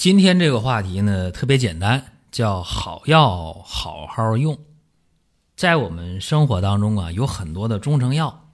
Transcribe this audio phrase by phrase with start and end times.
[0.00, 2.02] 今天这个话题呢，特别简单，
[2.32, 4.58] 叫好药好好用。
[5.54, 8.48] 在我们生活当中啊，有很多的中成药，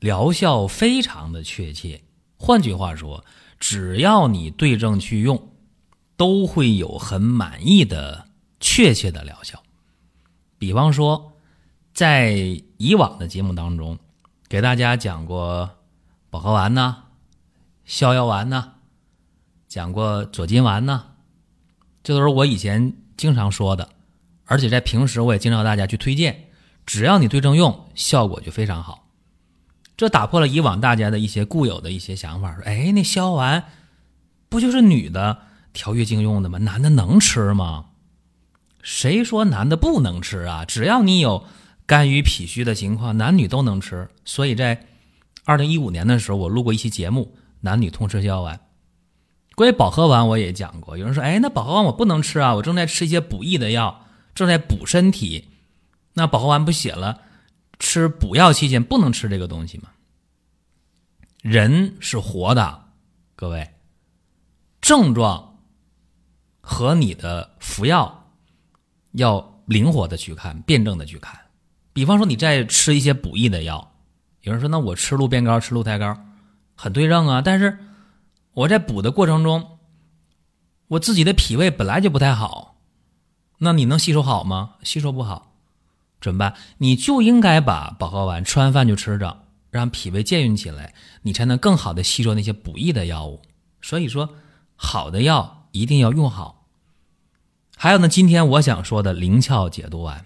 [0.00, 2.00] 疗效非常的确切。
[2.38, 3.22] 换句话说，
[3.60, 5.50] 只要你对症去用，
[6.16, 8.24] 都会有很满意的
[8.58, 9.62] 确切的疗效。
[10.56, 11.34] 比方说，
[11.92, 13.98] 在以往的节目当中，
[14.48, 15.68] 给大家讲过
[16.30, 17.04] 保和丸呐、
[17.84, 18.76] 逍遥丸呐。
[19.68, 21.04] 讲过左金丸呢，
[22.02, 23.88] 这都是我以前经常说的，
[24.46, 26.48] 而且在平时我也经常大家去推荐，
[26.86, 29.06] 只要你对症用，效果就非常好。
[29.96, 33.64] 这打破了以往大家的一些固有的一些想法，说，哎，那消丸
[34.48, 35.38] 不就是女的
[35.72, 36.58] 调月经用的吗？
[36.58, 37.86] 男的能吃吗？
[38.80, 40.64] 谁说男的不能吃啊？
[40.64, 41.44] 只要你有
[41.84, 44.08] 肝郁脾虚的情况，男女都能吃。
[44.24, 44.86] 所以在
[45.44, 48.58] 二零一五年的时候，我录过一期节目，男女通吃消丸。
[49.58, 50.96] 关于保和丸，我也讲过。
[50.96, 55.48] 有人说：“哎，那保和丸我不能吃啊，我正在吃一些补益的药，正在补身体。
[56.12, 57.20] 那保和丸不写了，
[57.80, 59.88] 吃补药期间不能吃这个东西吗？”
[61.42, 62.84] 人是活的，
[63.34, 63.68] 各位，
[64.80, 65.58] 症状
[66.60, 68.30] 和你的服药
[69.14, 71.36] 要灵活的去看，辩证的去看。
[71.92, 73.92] 比方说，你在吃一些补益的药，
[74.42, 76.16] 有人说：“那我吃鹿鞭膏、吃鹿胎膏，
[76.76, 77.76] 很对症啊。”但是。
[78.54, 79.78] 我在补的过程中，
[80.88, 82.76] 我自己的脾胃本来就不太好，
[83.58, 84.76] 那你能吸收好吗？
[84.82, 85.52] 吸收不好，
[86.20, 86.54] 怎么办？
[86.78, 93.42] 你就应该把保和丸吃完饭就吃着，让脾胃健运起来，你才能更好的吸收那些补益的药物。
[93.80, 94.30] 所以说，
[94.74, 96.66] 好的药一定要用好。
[97.76, 100.24] 还有呢，今天我想说的灵窍解毒丸，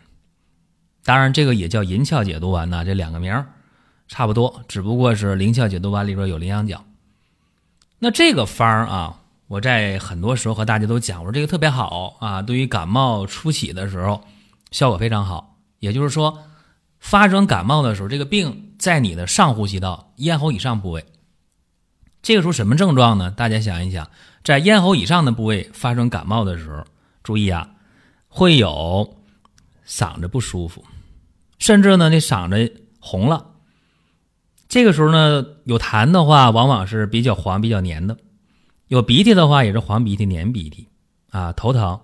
[1.05, 3.53] 当然这个也叫银翘解毒丸呢，这两个名儿
[4.09, 6.83] 差不多，只不过是灵窍解毒丸里边有羚羊角。
[8.05, 14.25] 那这个方儿啊，我在很多时候和大家都讲，我说这个特别好啊，对于感冒初起的时候，
[14.73, 15.57] 效果非常好。
[15.79, 16.37] 也就是说，
[16.99, 21.07] 发生感冒的时候，这个病在你的上呼吸道咽喉以上部位，
[22.23, 23.31] 这个时候什么症状呢？
[23.31, 24.11] 大家想一想，
[24.43, 26.85] 在咽喉以上的部位发生感冒的时候，
[27.23, 27.71] 注意啊，
[28.27, 29.17] 会有
[29.87, 30.85] 嗓子不舒服，
[31.61, 33.52] 甚至呢，那嗓子红了。
[34.73, 38.17] 这个时候呢，有痰的话，往往是比较黄、比较黏的；
[38.89, 40.89] 有鼻涕的话，也是黄鼻涕、黏鼻涕。
[41.29, 42.01] 啊，头疼，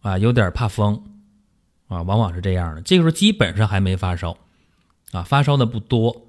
[0.00, 1.00] 啊，有点怕风，
[1.86, 2.82] 啊，往往是这样的。
[2.82, 4.36] 这个时候基本上还没发烧，
[5.12, 6.26] 啊，发烧的不多，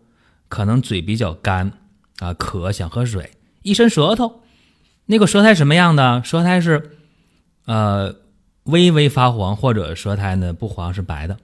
[0.48, 1.72] 可能嘴比较干，
[2.20, 3.32] 啊，渴，想喝水，
[3.64, 4.44] 一伸舌头，
[5.08, 6.24] 那个舌苔什么样的？
[6.24, 7.00] 舌苔是，
[7.66, 8.16] 呃，
[8.66, 11.36] 微微发黄，或者舌苔呢不黄，是白的。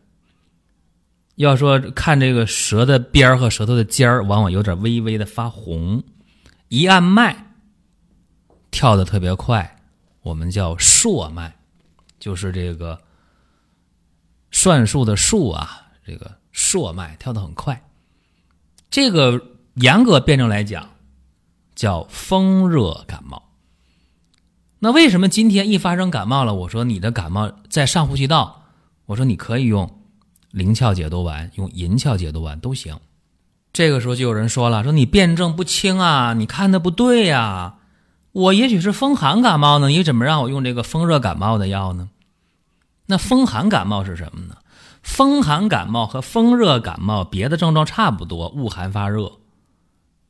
[1.35, 6.03] 要说看这个舌的边儿和舌头的尖儿，往往有点微微的发红，
[6.67, 7.55] 一按脉
[8.69, 9.79] 跳的特别快，
[10.21, 11.51] 我们叫数脉，
[12.19, 13.01] 就是这个
[14.51, 17.83] 算术的数啊，这个数脉跳的很快。
[18.91, 19.41] 这个
[19.75, 20.88] 严格辩证来讲，
[21.73, 23.41] 叫风热感冒。
[24.77, 28.65] 那为什么今天一发生感冒了，我说你的感冒在上呼吸道，
[29.07, 30.02] 我说你可以用。
[30.53, 32.99] 灵窍解毒丸用银翘解毒丸都行，
[33.73, 37.77] 这个时候就有人说了：“说你辩证不清啊，你看的不对呀。
[38.33, 42.09] 我也许是风寒感冒呢，你怎么让我用这个风热感冒的药呢？
[43.07, 44.57] 那风寒感冒是什么呢？
[45.01, 49.39] 风寒感冒和风热感冒别的症状差不多，恶寒发热。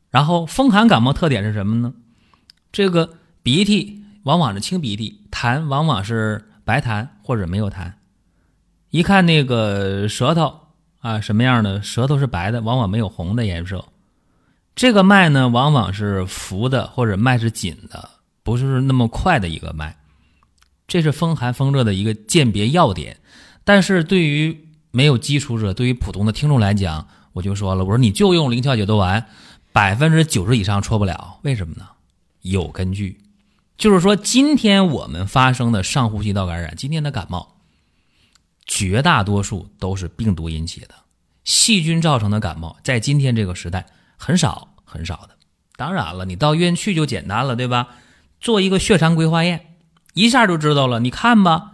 [0.09, 1.93] 然后风寒感冒特点是什么呢？
[2.71, 7.91] 这个鼻涕往往是清鼻涕，痰往往是白痰或者没有痰。”
[8.93, 10.53] 一看那个舌头
[10.99, 11.81] 啊，什么样的？
[11.81, 13.85] 舌头是白的，往往没有红的颜色。
[14.75, 18.07] 这个脉呢，往往是浮的，或者脉是紧的，
[18.43, 19.97] 不是那么快的一个脉。
[20.87, 23.17] 这是风寒风热的一个鉴别要点。
[23.63, 29.25] 但是对于没有基础者，对于普通的听众来讲，我就说了，我说你就用灵窍解毒丸，
[29.71, 31.39] 百分之九十以上错不了。
[31.41, 31.87] 为什么呢？
[32.43, 33.21] 有根据，
[33.75, 37.52] 就是说今天我们发生的上呼吸道感染，今天的感冒。
[38.65, 40.89] 绝大多数都是病毒引起的，
[41.43, 43.85] 细菌造成的感冒，在今天这个时代
[44.17, 45.29] 很少很少的。
[45.75, 47.87] 当然了，你到医院去就简单了，对吧？
[48.39, 49.75] 做一个血常规化验，
[50.13, 50.99] 一下就知道了。
[50.99, 51.71] 你看吧，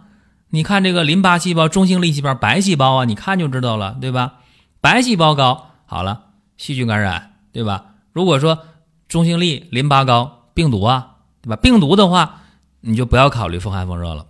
[0.48, 4.40] 你看这个淋巴细胞、中性粒细胞、白细胞啊，你看就知道了，对吧？
[4.80, 6.26] 白细胞高，好了，
[6.56, 7.94] 细菌感染，对吧？
[8.12, 8.58] 如果说
[9.06, 11.56] 中性粒、淋巴高，病毒啊，对吧？
[11.56, 12.42] 病毒的话，
[12.80, 14.26] 你就不要考虑风寒风热了，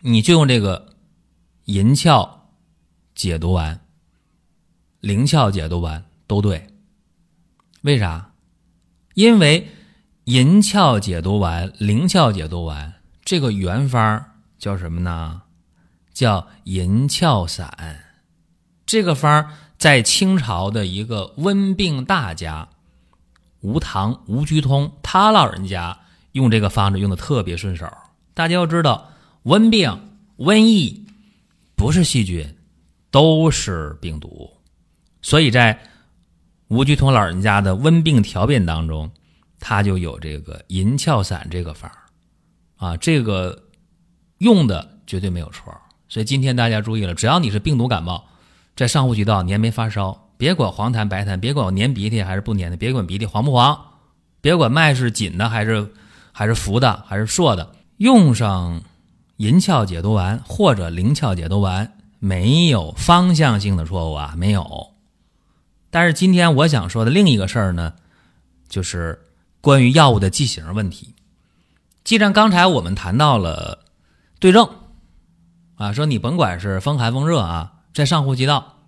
[0.00, 0.89] 你就用这个
[1.70, 2.48] 银翘
[3.14, 3.80] 解毒丸、
[4.98, 6.66] 灵翘解毒丸都对。
[7.82, 8.32] 为啥？
[9.14, 9.68] 因为
[10.24, 12.94] 银翘解毒丸、灵翘解毒丸
[13.24, 14.24] 这个原方
[14.58, 15.42] 叫什么呢？
[16.12, 18.04] 叫银翘散。
[18.84, 22.68] 这个方在清朝的一个温病大家
[23.60, 26.00] 吴唐吴居通，他老人家
[26.32, 27.86] 用这个方子用的特别顺手。
[28.34, 29.12] 大家要知道，
[29.44, 30.99] 温病、瘟疫
[31.80, 32.46] 不是细菌，
[33.10, 34.50] 都是病毒，
[35.22, 35.78] 所以在。
[36.68, 39.10] 吴鞠通老人家的温病调变当中，
[39.58, 43.60] 他就有这个银翘散这个法儿，啊，这个
[44.38, 45.76] 用的绝对没有错。
[46.08, 48.24] 所以今天大家注意了，只要你是病毒感冒，
[48.76, 53.76] 在上呼吸道黏没发烧，别管黄痰白痰，别管我粘鼻涕还是不粘的，别管鼻涕黄不黄，
[54.40, 55.92] 别管脉是紧的还是
[56.30, 58.80] 还是浮的还是硕的，用上
[59.40, 64.90] 银翘解毒丸或者灵翘解毒丸，没有方向性的错误啊，没有。
[65.88, 67.94] 但是今天我想说的另一个事儿呢，
[68.68, 69.18] 就是
[69.62, 71.14] 关于药物的剂型问题。
[72.04, 73.78] 既然刚才我们谈到了
[74.38, 74.68] 对症，
[75.76, 78.80] 啊，说你甭管是风寒风热啊，在上呼吸道，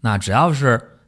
[0.00, 0.98] 那只要是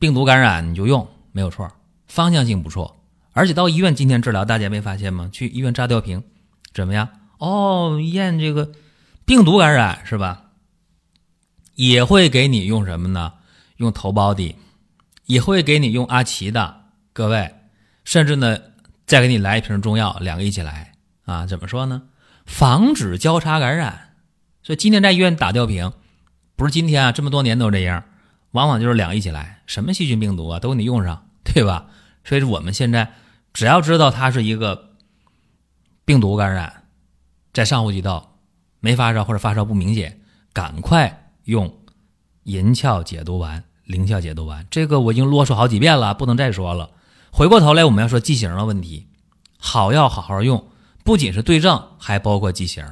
[0.00, 1.70] 病毒感染你就用没有错，
[2.08, 3.00] 方向性不错。
[3.30, 5.30] 而且到医院今天治疗，大家没发现吗？
[5.32, 6.20] 去医院扎吊瓶，
[6.72, 7.08] 怎么样？
[7.44, 8.72] 哦，验这个
[9.24, 10.44] 病毒感染是吧？
[11.74, 13.34] 也会给你用什么呢？
[13.76, 14.56] 用头孢的。
[15.26, 16.82] 也会给你用阿奇的，
[17.14, 17.54] 各位，
[18.04, 18.58] 甚至呢，
[19.06, 20.92] 再给你来一瓶中药，两个一起来
[21.24, 21.46] 啊？
[21.46, 22.02] 怎么说呢？
[22.44, 24.16] 防止交叉感染。
[24.62, 25.94] 所以今天在医院打吊瓶，
[26.56, 28.04] 不是今天啊，这么多年都这样，
[28.50, 31.86] 往往就是两个一起来，什么细菌病毒啊，都给你用上，对吧？
[32.22, 33.14] 所以我们现在
[33.54, 34.90] 只要知道它是一个
[36.04, 36.83] 病毒感染，
[37.54, 38.36] 在上呼吸道
[38.80, 40.20] 没发烧或者发烧不明显，
[40.52, 41.74] 赶快用
[42.42, 43.64] 银翘解毒丸。
[43.84, 46.90] 灵翘解毒丸，这个我已经啰嗦好几遍了，不能再说了。
[47.30, 49.06] 回过头来，我们要说剂型的问题。
[49.58, 50.70] 好药好好用，
[51.04, 52.82] 不仅是对症，还包括剂型。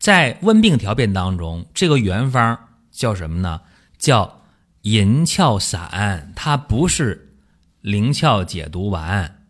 [0.00, 2.58] 在温病调变当中，这个原方
[2.90, 3.60] 叫什么呢？
[3.98, 4.42] 叫
[4.82, 7.36] 银翘散，它不是
[7.80, 9.46] 灵翘解毒丸，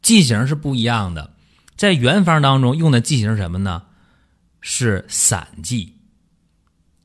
[0.00, 1.34] 剂型是不一样的。
[1.76, 3.82] 在原方当中用的剂型是什么呢？
[4.60, 5.94] 是散剂，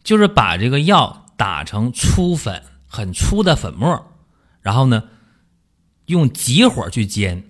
[0.04, 1.18] 就是把这个药。
[1.38, 4.14] 打成粗粉，很粗的粉末，
[4.62, 5.06] 然后呢，
[6.06, 7.44] 用急火去煎，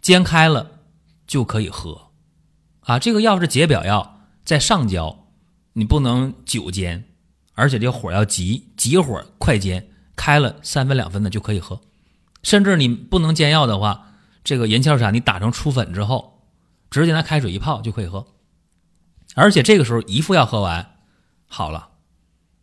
[0.00, 0.80] 煎开了
[1.26, 2.12] 就可以喝。
[2.80, 5.26] 啊，这个药是解表药，在上焦，
[5.74, 7.04] 你不能久煎，
[7.52, 9.86] 而且这火要急，急火快煎，
[10.16, 11.78] 开了三分两分的就可以喝。
[12.42, 16.39] 甚至你不能煎药的话，这个银翘散你打成粗粉之后，
[16.90, 18.26] 直接拿开水一泡就可以喝。
[19.34, 20.94] 而且这个时候一副药喝完，
[21.46, 21.88] 好了。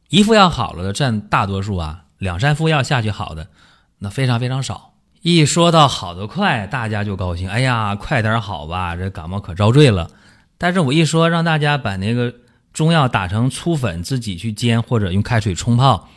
[0.10, 3.50] 一副药好了的占大多数啊，两三副药下去好的，
[4.00, 4.94] 那非常非常少。
[5.22, 10.10] 一说到好的快，大家就高兴，哎呀，快点好吧，这感冒可遭罪了。
[10.58, 12.34] 但是我一说让大家把那个
[12.72, 16.08] 中药打成粗粉，自己去煎或者用开水冲泡，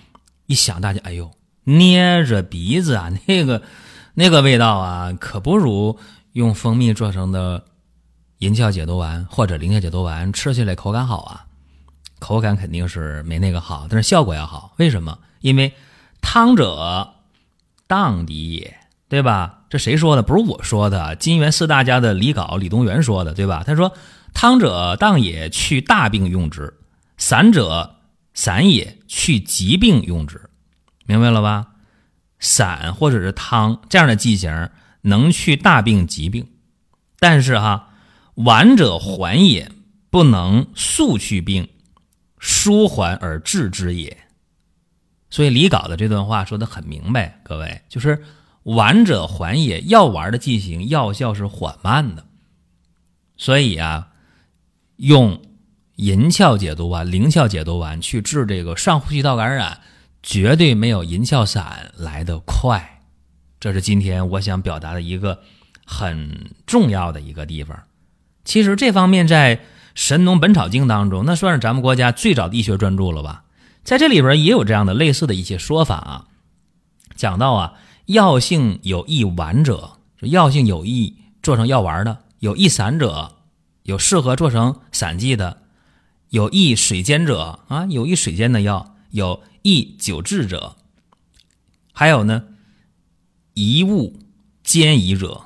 [0.47, 1.29] 一想大家，哎呦，
[1.65, 3.63] 捏着鼻子啊，那个
[4.15, 5.99] 那个味道啊，可不如
[6.35, 7.65] 用蜂蜜做成的
[8.41, 11.47] 银翘解毒丸或者灵翘解毒丸吃起来口感好啊。
[12.19, 14.75] 口感肯定是没那个好，但是效果要好。
[14.77, 15.19] 为什么？
[15.41, 15.73] 因为
[16.21, 17.15] 汤者
[17.87, 18.77] 当敌也，
[19.09, 19.61] 对吧？
[19.71, 20.23] 这谁说的？
[20.23, 23.63] 不是我说的，金元四大家的李杲、李东垣说的，对吧？
[23.67, 23.93] 他说
[24.35, 26.75] ：“汤者当也，去大病用之；
[27.17, 27.97] 散者
[28.35, 30.51] 散也，去疾病用之。”
[31.07, 31.69] 明白了吧？
[32.39, 34.71] 散或者是汤这样的剂型
[35.03, 36.49] 能去大病疾病，
[37.19, 37.90] 但是哈，
[38.45, 39.71] 丸者缓也，
[40.11, 41.69] 不能速去病。
[42.43, 44.17] 舒缓而治之也，
[45.29, 48.25] 所以李杲的这段话说的很明白，各位就是
[48.63, 52.25] 丸者缓也，药丸的进行药效是缓慢的，
[53.37, 54.09] 所以啊，
[54.97, 55.43] 用
[55.97, 59.79] 银翘解毒丸、灵翘解毒丸去治这个上呼吸道感染，
[60.23, 63.03] 绝对没有银翘散来的快。
[63.61, 65.43] 这是今天我想表达的一个
[65.85, 67.79] 很重要的一个地方。
[68.45, 69.61] 其实这方面在。
[70.03, 73.43] 《神农本草经》当中，那算是咱们国家最早的医学专著了吧？
[73.83, 76.27] 在这里边也有这样的类似的一些说法啊。
[77.17, 77.75] 讲到啊，
[78.07, 83.33] 药性有益丸者，药性有益做成药丸的，有易散者，
[83.83, 85.61] 有适合做成散剂的，
[86.29, 90.77] 有易水煎者啊，有易水煎的药，有易久治者，
[91.93, 92.45] 还有呢，
[93.55, 94.17] 宜物
[94.63, 95.43] 煎宜者。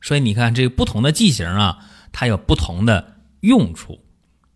[0.00, 1.86] 所以你看，这不同的剂型啊，
[2.18, 4.00] 它有不同的用处。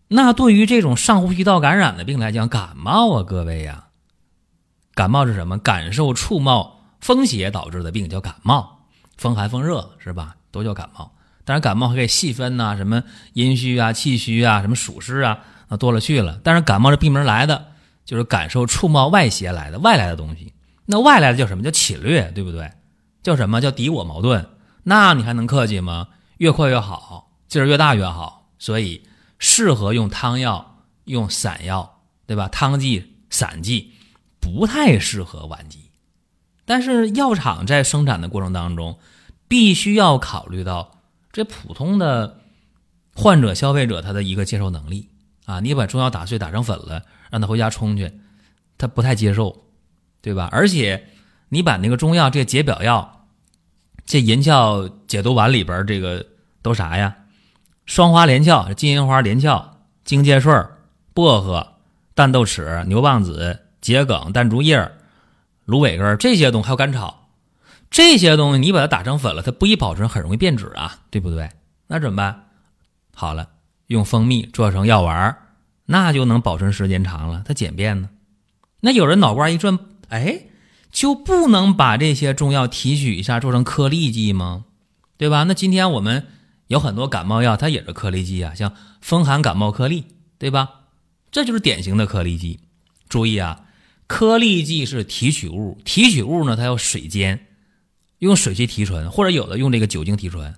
[0.09, 3.85] 那对于这种上呼吸道感染的病来讲，感冒啊，各位呀，
[4.93, 5.57] 感冒是什么？
[5.57, 8.79] 感受触冒风邪导致的病叫感冒，
[9.15, 10.35] 风寒风热是吧？
[10.51, 11.13] 都叫感冒。
[11.45, 13.01] 当然，感冒还可以细分呐，什么
[13.31, 15.39] 阴虚啊、气虚啊、什么暑湿啊，
[15.69, 16.41] 那多了去了。
[16.43, 17.67] 但是感冒是闭门来的
[18.03, 20.51] 就是感受触冒外邪来的外来的东西。
[20.85, 22.73] 那外来的叫什么叫侵略，对不对？
[23.23, 24.49] 叫什么叫敌我矛盾？
[24.83, 26.09] 那你还能客气吗？
[26.39, 28.49] 越快越好，劲儿越大越好。
[28.57, 29.03] 所以
[29.37, 32.47] 适合用汤药、用散药，对吧？
[32.47, 33.91] 汤剂、散剂
[34.39, 35.91] 不太适合顽疾。
[36.65, 38.97] 但是药厂在生产的过程当中，
[39.47, 42.39] 必须要考虑到这普通的
[43.13, 45.09] 患者、消费者他的一个接受能力
[45.45, 45.59] 啊。
[45.59, 48.11] 你把中药打碎、打成粉了，让他回家冲去，
[48.77, 49.65] 他不太接受，
[50.21, 50.49] 对吧？
[50.51, 51.09] 而且
[51.49, 53.27] 你把那个中药这解表药。
[54.05, 56.25] 这银翘解毒丸里边这个
[56.61, 57.15] 都啥呀？
[57.85, 60.51] 双花连翘、金银花连翘、荆芥穗、
[61.13, 61.73] 薄荷、
[62.13, 64.91] 淡豆豉、牛蒡子、桔梗、淡竹叶、
[65.65, 67.29] 芦苇根这些东西，还有甘草，
[67.89, 71.49] 这些东西你把它打成粉了，它不易保存，很容易变质啊，对不对？
[71.87, 72.43] 那怎么办？
[73.13, 73.49] 好了，
[73.87, 75.37] 用蜂蜜做成药丸，
[75.85, 78.09] 那就能保存时间长了，它简便呢。
[78.81, 80.43] 那有人脑瓜一转，哎。
[80.93, 84.65] 就不能把这些中药提取一下做成颗粒剂吗？
[85.17, 85.41] 对吧？
[85.41, 86.27] 那今天我们
[86.73, 90.03] 有很多感冒药，它也是颗粒剂啊，像风寒感冒颗粒，
[90.37, 90.81] 对吧？
[91.31, 92.59] 这就是典型的颗粒剂。
[93.07, 93.65] 注意啊，
[94.07, 97.47] 颗粒剂是提取物，提取物呢它要水煎，
[98.19, 100.55] 用水去提纯，或者有的用这个酒精提纯。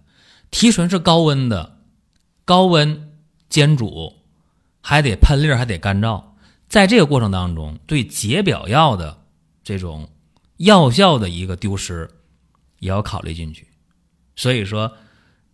[0.50, 1.79] 提纯是高温的，
[2.45, 3.12] 高温
[3.50, 4.13] 煎煮，
[4.81, 6.24] 还得喷粒，还得干燥。
[6.67, 9.22] 在这个过程当中，对解表药的
[9.63, 10.10] 这种。
[10.57, 12.10] 药效的一个丢失，
[12.79, 13.67] 也要考虑进去。
[14.38, 14.93] 所以说，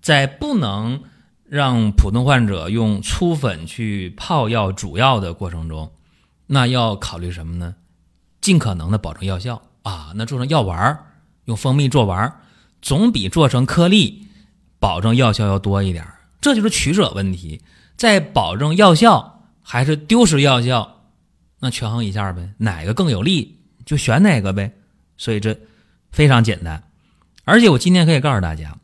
[0.01, 1.03] 在不能
[1.46, 5.91] 让普通患者用粗粉去泡药煮药的过程中，
[6.48, 7.75] 那要考虑什么呢？
[8.41, 10.12] 尽可能的保证药效啊。
[10.15, 11.05] 那做成药丸儿
[11.46, 12.41] 用蜂蜜做丸儿
[12.81, 14.27] 总比做成颗粒
[14.79, 16.08] 保证药效要多一点
[16.41, 17.62] 这就是取舍问题，
[17.96, 21.03] 在保证药效还是丢失药效，
[21.60, 24.74] 那权衡一下呗，哪个更有利就选哪个呗。
[25.17, 25.55] 所以这
[26.12, 26.81] 非常简单，
[27.46, 28.75] 而且我今天可以告诉大家，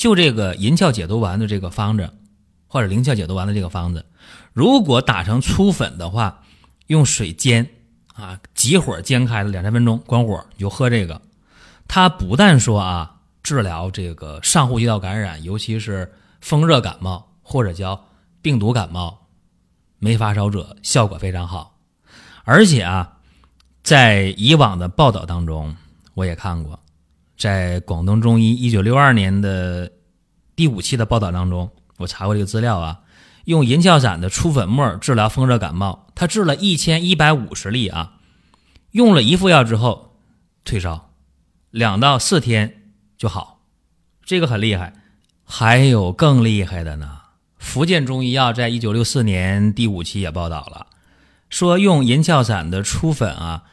[0.00, 2.10] 就这个银翘解毒丸的这个方子，
[2.66, 4.06] 或者灵翘解毒丸的这个方子，
[4.54, 6.42] 如果打成粗粉的话，
[6.86, 7.68] 用水煎
[8.14, 11.20] 啊，急火煎开了两三分钟，关火你就喝这个。
[11.86, 18.06] 它不但说啊，治疗这个上呼吸道感染，尤其是风热感冒或者叫
[18.40, 19.26] 病毒感冒，
[19.98, 21.76] 没发烧者效果非常好，
[22.44, 23.18] 而且啊。
[23.82, 25.76] 在以往的报道当中，
[26.14, 26.80] 我也看过，
[27.40, 29.90] 在广东中医一九六二年的
[30.54, 33.00] 第五期的报道当中，我查过这个资料啊，
[33.46, 38.18] 用银翘散的粗粉末治疗风热感冒，他治了一千一百五十例啊，
[38.90, 40.18] 用了一副药之后
[40.66, 41.12] 退烧，
[41.70, 42.82] 两到四天
[43.16, 43.62] 就好，
[44.22, 44.92] 这个很厉害。
[45.46, 47.20] 还有更厉害的呢，
[47.56, 50.88] 福建中医药在一九六四年第五期也报道了。
[51.48, 53.64] 说用银翘散的粗粉啊，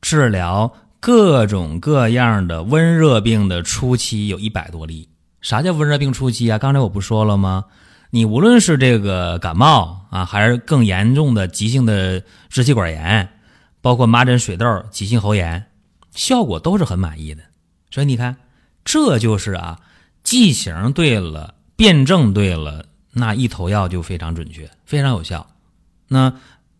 [0.00, 5.08] 治疗各种各样的温热病的初期有一百多例。
[5.40, 6.58] 啥叫温热病初期啊？
[6.58, 7.64] 刚才我不说了吗？
[8.10, 13.28] 你无论是这个感冒啊，还是更严重的急性的支气管炎，
[13.80, 15.66] 包括麻疹、水痘、急性喉炎，
[16.12, 17.42] 效果都是很满意的。
[17.90, 18.36] 所以你看，
[18.84, 19.80] 这就是啊，
[20.22, 25.48] 剂型对了，辩证对了，那一头药就非常准确，非常有效。
[26.06, 26.32] 那。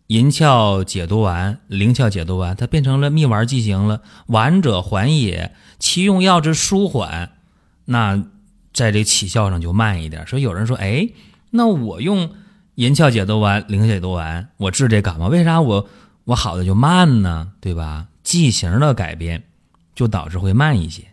[0.07, 4.01] 银翘解毒丸、灵翘解毒丸，它变成了蜜丸剂型了。
[4.27, 7.31] 丸者缓也，其用药之舒缓，
[7.85, 8.21] 那
[8.73, 10.27] 在这起效上就慢一点。
[10.27, 11.09] 所以有人说，哎，
[11.51, 12.29] 那我用
[12.75, 15.87] 银翘解毒丸、灵解毒丸，我治这感冒，为啥我
[16.25, 17.53] 我好的就慢呢？
[17.61, 18.07] 对吧？
[18.23, 19.43] 剂型的改变
[19.95, 21.05] 就导致会慢一些。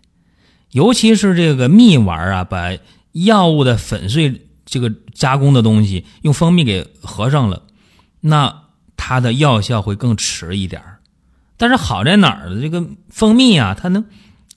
[0.73, 2.77] 尤其是这个蜜丸啊，把
[3.13, 7.63] 药物的粉碎这个加工的东西用蜂蜜给合上了，
[8.21, 8.65] 那。
[9.03, 10.99] 它的药效会更迟一点儿
[11.57, 12.61] 但是好在哪儿呢？
[12.61, 14.05] 这个蜂蜜啊，它能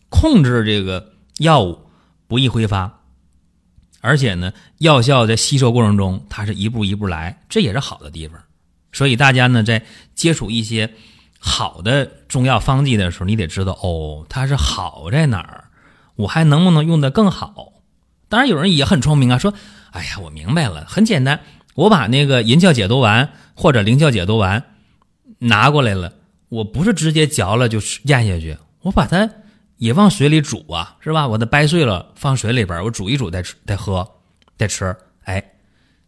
[0.09, 1.79] 控制这个药物
[2.27, 3.00] 不易挥发，
[4.01, 8.38] 而且呢，药效在吸收过程中，它是一步一步来，这也是好的地方。
[8.91, 10.93] 所以大家呢，在接触一些
[11.39, 15.65] 好的中药方剂的时候，你得知道哦，它是好在哪儿，
[16.15, 17.71] 我还能不能用的更好？
[18.27, 19.53] 当然有人也很聪明啊，说，
[19.91, 21.39] 哎呀，我明白了，很简单，
[21.75, 24.63] 我把那个银翘解毒丸或者灵翘解毒丸
[25.39, 26.13] 拿过来了，
[26.50, 29.30] 我不是直接嚼了就咽下去，我把它
[29.77, 31.27] 也往水里煮啊，是吧？
[31.27, 34.08] 我它掰碎了放水里边，我煮一煮再吃再喝
[34.58, 34.96] 再吃。
[35.24, 35.44] 哎，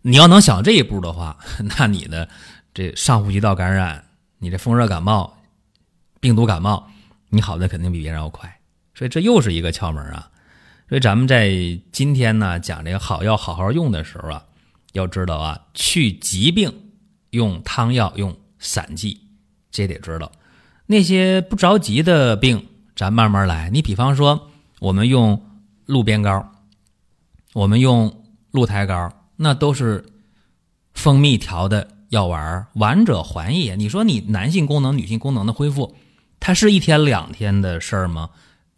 [0.02, 1.38] 你要能想这一步的话，
[1.78, 2.28] 那你的
[2.74, 4.04] 这上呼吸道感染，
[4.40, 5.36] 你这风热感冒、
[6.20, 6.88] 病毒感冒，
[7.30, 8.60] 你好的肯定比别人要快。
[8.94, 10.30] 所以这又是一个窍门啊。
[10.88, 11.50] 所以咱们在
[11.92, 14.44] 今天呢讲这个好药好好用的时候啊，
[14.96, 16.74] 要知道啊，去疾病
[17.32, 19.20] 用汤药用散剂，
[19.70, 20.32] 这得知道。
[20.86, 23.70] 那些不着急的病，咱慢慢来。
[23.72, 24.50] 你比方说，
[24.80, 25.46] 我们用
[25.86, 26.50] 鹿鞭膏，
[27.54, 30.06] 我们用鹿胎膏，那都是
[30.94, 33.76] 蜂蜜调的药丸，丸者还也。
[33.76, 35.94] 你说你男性功能、女性功能的恢复，
[36.40, 38.30] 它是一天两天的事儿吗？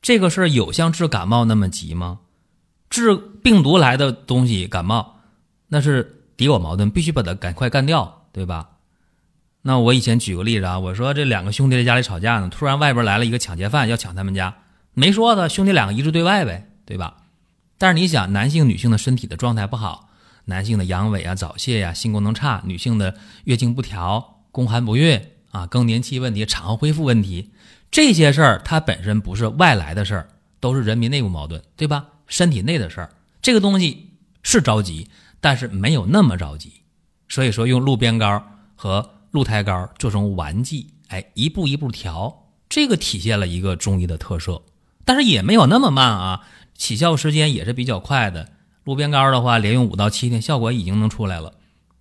[0.01, 2.19] 这个事儿有像治感冒那么急吗？
[2.89, 5.16] 治病毒来的东西感冒，
[5.67, 8.69] 那是敌我矛盾，必须把它赶快干掉，对吧？
[9.63, 14.55] 那我以前举个例子啊，我说这两个兄弟在家里吵架呢，突然外边来了一个抢劫犯要抢他们家，
[14.93, 17.17] 没说的兄弟两个一致对外呗，对吧？
[17.77, 20.09] 但是你想，男性女性的身体的状态不好，
[20.45, 25.21] 男性的阳痿啊、早泄呀、性功能差，女性的月经不调、宫寒不孕
[25.51, 27.51] 啊、更年期问题、产后恢复问题。
[27.91, 32.05] 这些事儿它本身不是外来的事儿，都是人民内部矛盾，对吧？
[32.27, 33.09] 身体内的事儿，
[33.41, 34.11] 这个东西
[34.43, 35.09] 是着急，
[35.39, 36.81] 但是没有那么着急。
[37.27, 38.41] 所以说，用鹿鞭膏
[38.75, 44.61] 和鹿胎膏做成丸剂，哎，一步一步调，这个体现了一个中医的特色。
[45.05, 46.41] 但是也没有那么慢啊，
[46.75, 48.49] 起效时间也是比较快的。
[48.83, 51.53] 鹿鞭膏的话，连用五到七天，效果已经能出来了。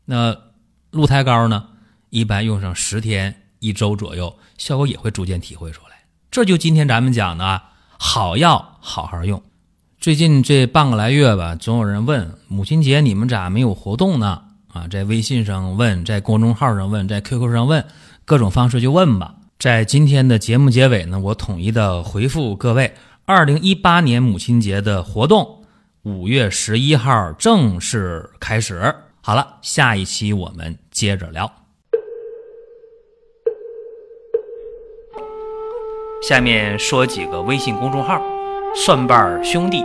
[0.05, 0.37] 那
[0.91, 1.69] 鹿胎膏呢，
[2.11, 3.43] 一般用上十天。
[3.59, 6.05] 一周左右，效果也会逐渐体会出来。
[6.31, 7.63] 这就今天咱们讲的，
[7.99, 9.43] 好药好好用。
[10.07, 14.41] 最近这半个来月吧，总有人问母亲节你们咋没有活动呢？
[14.73, 17.85] 啊，在微信上问，在公众号上问，在 QQ 上问，
[18.25, 19.35] 各种方式就问吧。
[19.59, 25.65] 在今天的节目结尾呢，我统一的回复各位：二零一八年母亲节的活动，
[26.05, 28.95] 五月十一号正式开始。
[29.21, 31.51] 好了，下一期我们接着聊。
[36.23, 38.23] 下面说几个微信公众号：
[38.77, 39.85] 蒜瓣兄弟、